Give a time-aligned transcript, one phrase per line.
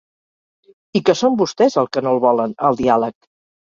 [1.01, 3.21] I que són vostès el que no el volen, el diàleg.